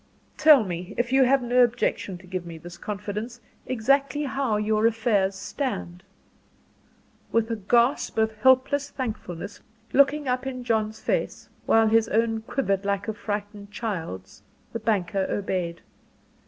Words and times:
"Tell 0.35 0.63
me, 0.63 0.95
if 0.97 1.13
you 1.13 1.25
have 1.25 1.43
no 1.43 1.63
objection 1.63 2.17
to 2.17 2.25
give 2.25 2.43
me 2.43 2.57
this 2.57 2.75
confidence, 2.75 3.39
exactly 3.67 4.23
how 4.23 4.57
your 4.57 4.87
affairs 4.87 5.35
stand." 5.35 6.01
With 7.31 7.51
a 7.51 7.55
gasp 7.55 8.17
of 8.17 8.31
helpless 8.37 8.89
thankfulness, 8.89 9.61
looking 9.93 10.27
up 10.27 10.47
in 10.47 10.63
John's 10.63 10.99
face, 11.01 11.49
while 11.67 11.85
his 11.87 12.07
own 12.07 12.41
quivered 12.41 12.83
like 12.83 13.07
a 13.07 13.13
frightened 13.13 13.69
child's 13.69 14.41
the 14.73 14.79
banker 14.79 15.27
obeyed. 15.29 15.81